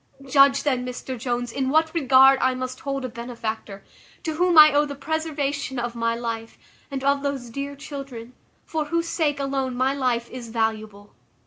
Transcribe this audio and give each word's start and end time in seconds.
Judge, 0.27 0.63
then, 0.63 0.83
Mr 0.83 1.15
Jones, 1.15 1.51
in 1.51 1.69
what 1.69 1.93
regard 1.93 2.39
I 2.39 2.55
must 2.55 2.79
hold 2.79 3.05
a 3.05 3.07
benefactor, 3.07 3.83
to 4.23 4.33
whom 4.33 4.57
I 4.57 4.73
owe 4.73 4.83
the 4.87 4.95
preservation 4.95 5.77
of 5.77 5.93
my 5.93 6.15
life, 6.15 6.57
and 6.89 7.03
of 7.03 7.21
those 7.21 7.51
dear 7.51 7.75
children, 7.75 8.33
for 8.65 8.85
whose 8.85 9.07
sake 9.07 9.39
alone 9.39 9.75
my 9.75 9.93
life 9.93 10.27
is 10.31 10.49
valuable. 10.49 11.13